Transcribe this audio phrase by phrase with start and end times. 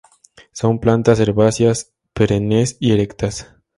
[0.51, 3.53] Son plantas herbáceas perennes y erectas.